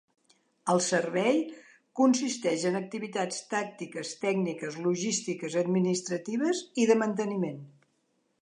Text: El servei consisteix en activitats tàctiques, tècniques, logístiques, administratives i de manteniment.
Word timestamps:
El 0.73 0.79
servei 0.85 1.35
consisteix 1.99 2.65
en 2.71 2.79
activitats 2.79 3.43
tàctiques, 3.53 4.15
tècniques, 4.25 4.79
logístiques, 4.89 5.59
administratives 5.65 6.65
i 6.85 6.89
de 6.95 6.99
manteniment. 7.05 7.63